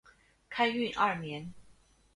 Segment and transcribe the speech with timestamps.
[0.49, 1.53] 开运二年。